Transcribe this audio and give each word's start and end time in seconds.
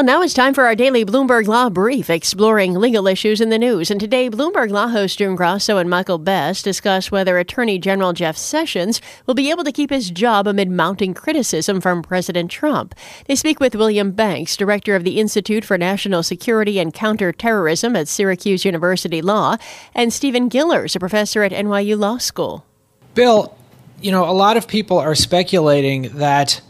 Well, 0.00 0.06
now 0.06 0.22
it's 0.22 0.32
time 0.32 0.54
for 0.54 0.64
our 0.64 0.74
daily 0.74 1.04
Bloomberg 1.04 1.46
Law 1.46 1.68
Brief, 1.68 2.08
exploring 2.08 2.72
legal 2.72 3.06
issues 3.06 3.38
in 3.38 3.50
the 3.50 3.58
news. 3.58 3.90
And 3.90 4.00
today, 4.00 4.30
Bloomberg 4.30 4.70
Law 4.70 4.88
hosts 4.88 5.18
June 5.18 5.36
Grasso 5.36 5.76
and 5.76 5.90
Michael 5.90 6.16
Best 6.16 6.64
discuss 6.64 7.10
whether 7.10 7.36
Attorney 7.36 7.78
General 7.78 8.14
Jeff 8.14 8.34
Sessions 8.34 9.02
will 9.26 9.34
be 9.34 9.50
able 9.50 9.62
to 9.62 9.70
keep 9.70 9.90
his 9.90 10.10
job 10.10 10.46
amid 10.46 10.70
mounting 10.70 11.12
criticism 11.12 11.82
from 11.82 12.02
President 12.02 12.50
Trump. 12.50 12.94
They 13.26 13.34
speak 13.34 13.60
with 13.60 13.74
William 13.74 14.12
Banks, 14.12 14.56
director 14.56 14.96
of 14.96 15.04
the 15.04 15.20
Institute 15.20 15.66
for 15.66 15.76
National 15.76 16.22
Security 16.22 16.78
and 16.78 16.94
Counterterrorism 16.94 17.94
at 17.94 18.08
Syracuse 18.08 18.64
University 18.64 19.20
Law, 19.20 19.58
and 19.94 20.14
Stephen 20.14 20.48
Gillers, 20.48 20.96
a 20.96 20.98
professor 20.98 21.42
at 21.42 21.52
NYU 21.52 21.98
Law 21.98 22.16
School. 22.16 22.64
Bill, 23.12 23.54
you 24.00 24.12
know, 24.12 24.24
a 24.24 24.32
lot 24.32 24.56
of 24.56 24.66
people 24.66 24.96
are 24.96 25.14
speculating 25.14 26.04
that 26.16 26.62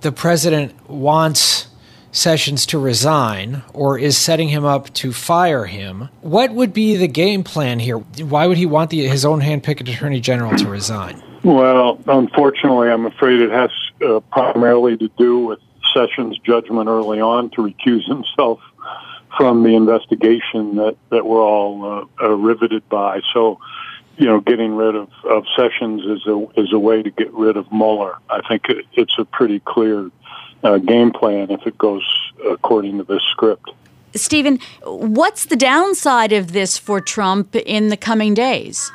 the 0.00 0.12
president 0.12 0.88
wants 0.88 1.59
Sessions 2.12 2.66
to 2.66 2.78
resign 2.78 3.62
or 3.72 3.98
is 3.98 4.18
setting 4.18 4.48
him 4.48 4.64
up 4.64 4.92
to 4.94 5.12
fire 5.12 5.66
him. 5.66 6.08
What 6.20 6.52
would 6.52 6.72
be 6.72 6.96
the 6.96 7.08
game 7.08 7.44
plan 7.44 7.78
here? 7.78 7.98
Why 7.98 8.46
would 8.46 8.56
he 8.56 8.66
want 8.66 8.90
the, 8.90 9.06
his 9.06 9.24
own 9.24 9.40
handpicked 9.40 9.88
attorney 9.88 10.20
general 10.20 10.56
to 10.56 10.68
resign? 10.68 11.22
Well, 11.42 12.00
unfortunately, 12.06 12.90
I'm 12.90 13.06
afraid 13.06 13.40
it 13.40 13.50
has 13.50 13.70
uh, 14.04 14.20
primarily 14.32 14.96
to 14.98 15.08
do 15.16 15.38
with 15.38 15.60
Sessions' 15.94 16.38
judgment 16.38 16.88
early 16.88 17.20
on 17.20 17.50
to 17.50 17.62
recuse 17.62 18.06
himself 18.06 18.60
from 19.36 19.62
the 19.62 19.74
investigation 19.74 20.76
that, 20.76 20.96
that 21.10 21.24
we're 21.24 21.42
all 21.42 22.08
uh, 22.20 22.24
uh, 22.24 22.30
riveted 22.30 22.88
by. 22.88 23.20
So, 23.32 23.58
you 24.20 24.26
know, 24.26 24.38
getting 24.38 24.76
rid 24.76 24.94
of, 24.94 25.08
of 25.24 25.46
Sessions 25.56 26.02
is 26.02 26.26
a 26.26 26.46
is 26.60 26.74
a 26.74 26.78
way 26.78 27.02
to 27.02 27.10
get 27.10 27.32
rid 27.32 27.56
of 27.56 27.72
Mueller. 27.72 28.16
I 28.28 28.42
think 28.46 28.68
it, 28.68 28.84
it's 28.92 29.18
a 29.18 29.24
pretty 29.24 29.60
clear 29.60 30.10
uh, 30.62 30.76
game 30.76 31.10
plan 31.10 31.50
if 31.50 31.66
it 31.66 31.78
goes 31.78 32.04
according 32.46 32.98
to 32.98 33.04
this 33.04 33.22
script. 33.30 33.70
Stephen, 34.14 34.58
what's 34.84 35.46
the 35.46 35.56
downside 35.56 36.34
of 36.34 36.52
this 36.52 36.76
for 36.76 37.00
Trump 37.00 37.56
in 37.56 37.88
the 37.88 37.96
coming 37.96 38.34
days? 38.34 38.92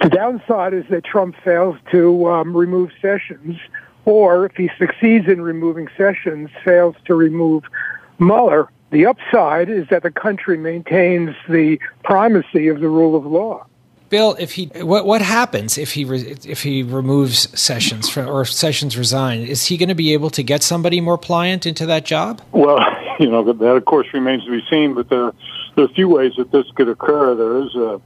The 0.00 0.10
downside 0.10 0.74
is 0.74 0.84
that 0.90 1.04
Trump 1.04 1.34
fails 1.42 1.76
to 1.90 2.30
um, 2.30 2.56
remove 2.56 2.92
Sessions, 3.02 3.58
or 4.04 4.46
if 4.46 4.54
he 4.54 4.70
succeeds 4.78 5.26
in 5.26 5.42
removing 5.42 5.88
Sessions, 5.96 6.50
fails 6.64 6.94
to 7.06 7.16
remove 7.16 7.64
Mueller. 8.20 8.68
The 8.90 9.06
upside 9.06 9.68
is 9.70 9.88
that 9.88 10.04
the 10.04 10.12
country 10.12 10.56
maintains 10.56 11.34
the 11.48 11.80
primacy 12.04 12.68
of 12.68 12.78
the 12.78 12.88
rule 12.88 13.16
of 13.16 13.26
law. 13.26 13.66
Bill, 14.10 14.36
if 14.38 14.52
he 14.52 14.66
what 14.76 15.04
what 15.04 15.20
happens 15.20 15.76
if 15.76 15.92
he 15.92 16.04
re, 16.04 16.36
if 16.44 16.62
he 16.62 16.82
removes 16.82 17.48
Sessions 17.58 18.08
from, 18.08 18.28
or 18.28 18.44
Sessions 18.44 18.96
resign? 18.96 19.40
Is 19.40 19.66
he 19.66 19.76
going 19.76 19.88
to 19.88 19.94
be 19.94 20.12
able 20.12 20.30
to 20.30 20.42
get 20.42 20.62
somebody 20.62 21.00
more 21.00 21.18
pliant 21.18 21.66
into 21.66 21.84
that 21.86 22.04
job? 22.04 22.40
Well, 22.52 22.78
you 23.20 23.30
know 23.30 23.52
that 23.52 23.64
of 23.64 23.84
course 23.84 24.06
remains 24.14 24.44
to 24.44 24.50
be 24.50 24.62
seen. 24.70 24.94
But 24.94 25.10
there 25.10 25.32
there 25.74 25.84
are 25.84 25.88
a 25.88 25.94
few 25.94 26.08
ways 26.08 26.32
that 26.38 26.50
this 26.50 26.66
could 26.74 26.88
occur. 26.88 27.34
There 27.34 27.58
is 27.58 27.74
a 27.74 28.00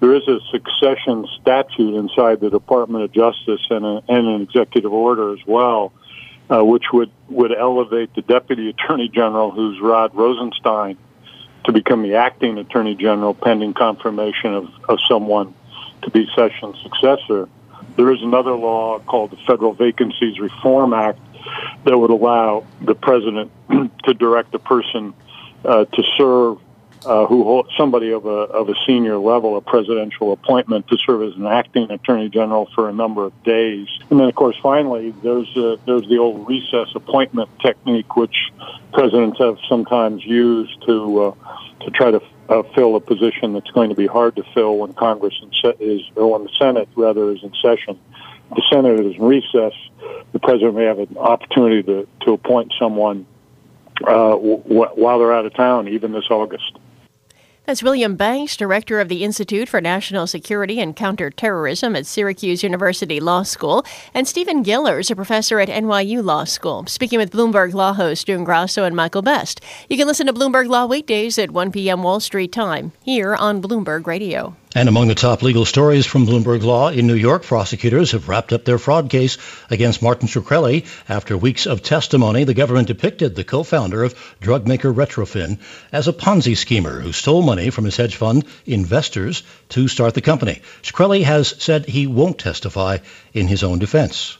there 0.00 0.14
is 0.14 0.26
a 0.28 0.38
succession 0.50 1.26
statute 1.40 1.94
inside 1.94 2.40
the 2.40 2.48
Department 2.48 3.04
of 3.04 3.12
Justice 3.12 3.60
and, 3.68 3.84
a, 3.84 4.02
and 4.08 4.26
an 4.26 4.42
executive 4.42 4.92
order 4.92 5.34
as 5.34 5.40
well, 5.46 5.92
uh, 6.48 6.64
which 6.64 6.84
would 6.92 7.10
would 7.28 7.52
elevate 7.52 8.14
the 8.14 8.22
deputy 8.22 8.70
attorney 8.70 9.08
general, 9.08 9.50
who's 9.50 9.80
Rod 9.80 10.14
Rosenstein 10.14 10.96
to 11.64 11.72
become 11.72 12.02
the 12.02 12.14
acting 12.16 12.58
attorney 12.58 12.94
general 12.94 13.34
pending 13.34 13.74
confirmation 13.74 14.54
of, 14.54 14.68
of 14.88 14.98
someone 15.08 15.54
to 16.02 16.10
be 16.10 16.26
Sessions' 16.34 16.76
successor. 16.82 17.48
There 17.96 18.12
is 18.12 18.22
another 18.22 18.52
law 18.52 18.98
called 19.00 19.30
the 19.30 19.36
Federal 19.46 19.74
Vacancies 19.74 20.38
Reform 20.38 20.94
Act 20.94 21.18
that 21.84 21.96
would 21.96 22.10
allow 22.10 22.64
the 22.80 22.94
president 22.94 23.50
to 24.04 24.14
direct 24.14 24.54
a 24.54 24.58
person 24.58 25.14
uh, 25.64 25.84
to 25.84 26.02
serve 26.16 26.58
uh, 27.04 27.26
who 27.26 27.44
hold, 27.44 27.70
somebody 27.76 28.10
of 28.10 28.26
a 28.26 28.28
of 28.28 28.68
a 28.68 28.74
senior 28.86 29.16
level, 29.16 29.56
a 29.56 29.60
presidential 29.60 30.32
appointment 30.32 30.86
to 30.88 30.98
serve 30.98 31.22
as 31.22 31.34
an 31.36 31.46
acting 31.46 31.90
attorney 31.90 32.28
general 32.28 32.68
for 32.74 32.88
a 32.88 32.92
number 32.92 33.24
of 33.24 33.42
days. 33.42 33.88
And 34.10 34.20
then, 34.20 34.28
of 34.28 34.34
course, 34.34 34.56
finally, 34.62 35.10
there's 35.22 35.48
uh, 35.56 35.76
there's 35.86 36.08
the 36.08 36.18
old 36.18 36.46
recess 36.46 36.88
appointment 36.94 37.48
technique, 37.60 38.16
which 38.16 38.36
presidents 38.92 39.38
have 39.38 39.58
sometimes 39.68 40.24
used 40.24 40.82
to 40.86 41.22
uh, 41.22 41.34
to 41.84 41.90
try 41.90 42.10
to 42.10 42.22
uh, 42.48 42.62
fill 42.74 42.96
a 42.96 43.00
position 43.00 43.54
that's 43.54 43.70
going 43.70 43.88
to 43.88 43.96
be 43.96 44.06
hard 44.06 44.36
to 44.36 44.42
fill 44.54 44.78
when 44.78 44.92
Congress 44.92 45.34
is 45.78 46.02
or 46.16 46.32
when 46.32 46.44
the 46.44 46.50
Senate 46.58 46.88
rather 46.96 47.30
is 47.30 47.42
in 47.42 47.52
session. 47.62 47.98
The 48.50 48.62
Senate 48.70 49.00
is 49.00 49.16
in 49.16 49.22
recess. 49.22 49.72
The 50.32 50.40
president 50.40 50.74
may 50.74 50.84
have 50.84 50.98
an 50.98 51.16
opportunity 51.16 51.82
to 51.84 52.08
to 52.22 52.32
appoint 52.32 52.74
someone 52.78 53.26
uh, 54.06 54.30
w- 54.30 54.62
while 54.66 55.18
they're 55.18 55.32
out 55.32 55.46
of 55.46 55.54
town, 55.54 55.88
even 55.88 56.12
this 56.12 56.30
August. 56.30 56.78
That's 57.70 57.84
William 57.84 58.16
Banks, 58.16 58.56
director 58.56 58.98
of 58.98 59.08
the 59.08 59.22
Institute 59.22 59.68
for 59.68 59.80
National 59.80 60.26
Security 60.26 60.80
and 60.80 60.96
Counterterrorism 60.96 61.94
at 61.94 62.04
Syracuse 62.04 62.64
University 62.64 63.20
Law 63.20 63.44
School, 63.44 63.84
and 64.12 64.26
Stephen 64.26 64.64
Gillers, 64.64 65.08
a 65.08 65.14
professor 65.14 65.60
at 65.60 65.68
NYU 65.68 66.20
Law 66.20 66.42
School, 66.42 66.84
speaking 66.86 67.20
with 67.20 67.30
Bloomberg 67.30 67.72
Law 67.72 67.92
host 67.92 68.26
June 68.26 68.42
Grasso 68.42 68.82
and 68.82 68.96
Michael 68.96 69.22
Best. 69.22 69.60
You 69.88 69.96
can 69.96 70.08
listen 70.08 70.26
to 70.26 70.32
Bloomberg 70.32 70.66
Law 70.68 70.86
weekdays 70.86 71.38
at 71.38 71.52
1 71.52 71.70
p.m. 71.70 72.02
Wall 72.02 72.18
Street 72.18 72.50
time 72.50 72.90
here 73.04 73.36
on 73.36 73.62
Bloomberg 73.62 74.04
Radio. 74.04 74.56
And 74.72 74.88
among 74.88 75.08
the 75.08 75.16
top 75.16 75.42
legal 75.42 75.64
stories 75.64 76.06
from 76.06 76.26
Bloomberg 76.26 76.62
Law 76.62 76.90
in 76.90 77.08
New 77.08 77.14
York, 77.14 77.42
prosecutors 77.42 78.12
have 78.12 78.28
wrapped 78.28 78.52
up 78.52 78.64
their 78.64 78.78
fraud 78.78 79.10
case 79.10 79.36
against 79.68 80.00
Martin 80.00 80.28
Shkreli. 80.28 80.86
After 81.08 81.36
weeks 81.36 81.66
of 81.66 81.82
testimony, 81.82 82.44
the 82.44 82.54
government 82.54 82.86
depicted 82.86 83.34
the 83.34 83.42
co-founder 83.42 84.04
of 84.04 84.36
drug 84.40 84.68
maker 84.68 84.92
Retrophin 84.92 85.58
as 85.90 86.06
a 86.06 86.12
Ponzi 86.12 86.56
schemer 86.56 87.00
who 87.00 87.10
stole 87.10 87.42
money 87.42 87.70
from 87.70 87.84
his 87.84 87.96
hedge 87.96 88.14
fund 88.14 88.44
investors 88.64 89.42
to 89.70 89.88
start 89.88 90.14
the 90.14 90.20
company. 90.20 90.62
Shkreli 90.82 91.24
has 91.24 91.48
said 91.58 91.86
he 91.86 92.06
won't 92.06 92.38
testify 92.38 92.98
in 93.34 93.48
his 93.48 93.64
own 93.64 93.80
defense. 93.80 94.38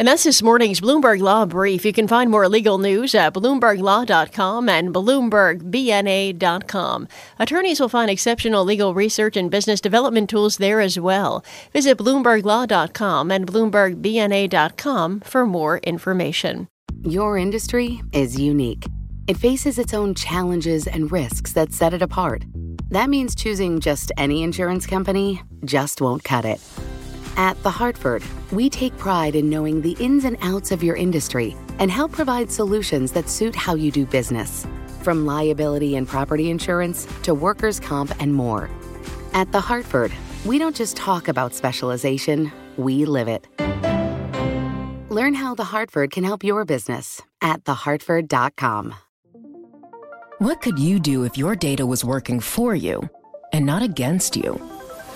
And 0.00 0.08
that's 0.08 0.24
this 0.24 0.40
morning's 0.40 0.80
Bloomberg 0.80 1.20
Law 1.20 1.44
Brief. 1.44 1.84
You 1.84 1.92
can 1.92 2.08
find 2.08 2.30
more 2.30 2.48
legal 2.48 2.78
news 2.78 3.14
at 3.14 3.34
BloombergLaw.com 3.34 4.66
and 4.66 4.94
BloombergBNA.com. 4.94 7.08
Attorneys 7.38 7.80
will 7.80 7.90
find 7.90 8.10
exceptional 8.10 8.64
legal 8.64 8.94
research 8.94 9.36
and 9.36 9.50
business 9.50 9.78
development 9.78 10.30
tools 10.30 10.56
there 10.56 10.80
as 10.80 10.98
well. 10.98 11.44
Visit 11.74 11.98
BloombergLaw.com 11.98 13.30
and 13.30 13.46
BloombergBNA.com 13.46 15.20
for 15.20 15.44
more 15.44 15.78
information. 15.80 16.66
Your 17.02 17.36
industry 17.36 18.00
is 18.14 18.40
unique. 18.40 18.86
It 19.28 19.36
faces 19.36 19.78
its 19.78 19.92
own 19.92 20.14
challenges 20.14 20.86
and 20.86 21.12
risks 21.12 21.52
that 21.52 21.74
set 21.74 21.92
it 21.92 22.00
apart. 22.00 22.46
That 22.88 23.10
means 23.10 23.34
choosing 23.34 23.80
just 23.80 24.12
any 24.16 24.44
insurance 24.44 24.86
company 24.86 25.42
just 25.66 26.00
won't 26.00 26.24
cut 26.24 26.46
it. 26.46 26.58
At 27.40 27.62
The 27.62 27.70
Hartford, 27.70 28.22
we 28.52 28.68
take 28.68 28.94
pride 28.98 29.34
in 29.34 29.48
knowing 29.48 29.80
the 29.80 29.96
ins 29.98 30.26
and 30.26 30.36
outs 30.42 30.72
of 30.72 30.82
your 30.82 30.94
industry 30.94 31.56
and 31.78 31.90
help 31.90 32.12
provide 32.12 32.52
solutions 32.52 33.12
that 33.12 33.30
suit 33.30 33.56
how 33.56 33.74
you 33.74 33.90
do 33.90 34.04
business. 34.04 34.66
From 35.00 35.24
liability 35.24 35.96
and 35.96 36.06
property 36.06 36.50
insurance 36.50 37.06
to 37.22 37.32
workers' 37.32 37.80
comp 37.80 38.12
and 38.20 38.34
more. 38.34 38.68
At 39.32 39.52
The 39.52 39.60
Hartford, 39.60 40.12
we 40.44 40.58
don't 40.58 40.76
just 40.76 40.98
talk 40.98 41.28
about 41.28 41.54
specialization, 41.54 42.52
we 42.76 43.06
live 43.06 43.26
it. 43.26 43.46
Learn 45.10 45.32
how 45.32 45.54
The 45.54 45.64
Hartford 45.64 46.10
can 46.10 46.24
help 46.24 46.44
your 46.44 46.66
business 46.66 47.22
at 47.40 47.64
thehartford.com. 47.64 48.94
What 50.40 50.60
could 50.60 50.78
you 50.78 51.00
do 51.00 51.24
if 51.24 51.38
your 51.38 51.56
data 51.56 51.86
was 51.86 52.04
working 52.04 52.38
for 52.38 52.74
you 52.74 53.08
and 53.54 53.64
not 53.64 53.80
against 53.82 54.36
you? 54.36 54.60